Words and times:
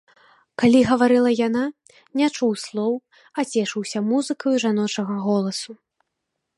Калі 0.61 0.79
гаварыла 0.91 1.31
яна, 1.47 1.65
не 2.21 2.27
чуў 2.35 2.51
слоў, 2.63 2.93
а 3.37 3.49
цешыўся 3.53 3.99
музыкаю 4.11 4.55
жаночага 4.65 5.15
голасу. 5.29 5.71